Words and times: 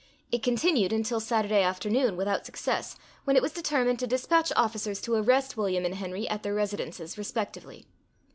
It 0.31 0.41
continued 0.41 0.91
until 0.91 1.19
Saturday 1.19 1.61
afternoon 1.61 2.17
without 2.17 2.43
success, 2.43 2.95
when 3.23 3.35
it 3.35 3.43
was 3.43 3.53
determined 3.53 3.99
to 3.99 4.07
dispatch 4.07 4.51
officers 4.55 4.99
to 5.01 5.13
arrest 5.13 5.57
William 5.57 5.85
and 5.85 5.93
Henry, 5.93 6.27
at 6.27 6.41
their 6.41 6.55
residences, 6.55 7.19
respectively. 7.19 7.85